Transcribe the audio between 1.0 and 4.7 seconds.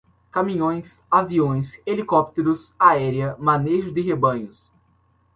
aviões, helicópteros, aérea, manejo de rebanhos